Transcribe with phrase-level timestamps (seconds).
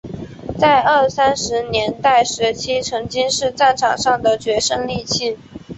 [0.57, 5.37] 在二三十年代时期曾经是战场上的决胜利器。